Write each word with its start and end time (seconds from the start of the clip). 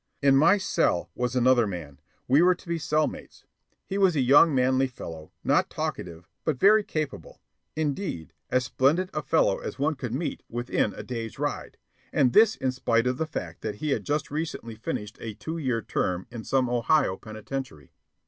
In 0.19 0.35
my 0.35 0.57
cell 0.57 1.11
was 1.13 1.35
another 1.35 1.67
man. 1.67 1.99
We 2.27 2.41
were 2.41 2.55
to 2.55 2.67
be 2.67 2.79
cell 2.79 3.05
mates. 3.05 3.45
He 3.85 3.99
was 3.99 4.15
a 4.15 4.19
young, 4.21 4.55
manly 4.55 4.87
fellow, 4.87 5.31
not 5.43 5.69
talkative, 5.69 6.27
but 6.43 6.59
very 6.59 6.83
capable, 6.83 7.39
indeed 7.75 8.33
as 8.49 8.65
splendid 8.65 9.11
a 9.13 9.21
fellow 9.21 9.59
as 9.59 9.77
one 9.77 9.93
could 9.93 10.15
meet 10.15 10.41
with 10.49 10.71
in 10.71 10.95
a 10.95 11.03
day's 11.03 11.37
ride, 11.37 11.77
and 12.11 12.33
this 12.33 12.55
in 12.55 12.71
spite 12.71 13.05
of 13.05 13.19
the 13.19 13.27
fact 13.27 13.61
that 13.61 13.75
he 13.75 13.91
had 13.91 14.03
just 14.03 14.31
recently 14.31 14.73
finished 14.73 15.19
a 15.21 15.35
two 15.35 15.59
year 15.59 15.83
term 15.83 16.25
in 16.31 16.43
some 16.45 16.67
Ohio 16.67 17.15
penitentiary. 17.15 17.93